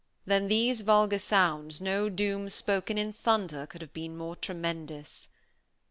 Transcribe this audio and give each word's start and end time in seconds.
Than 0.25 0.47
these 0.47 0.81
vulgar 0.81 1.19
sounds, 1.19 1.79
no 1.79 2.09
doom 2.09 2.49
spoken 2.49 2.97
in 2.97 3.13
thunder 3.13 3.67
could 3.67 3.81
have 3.81 3.93
been 3.93 4.17
more 4.17 4.35
tremendous. 4.35 5.27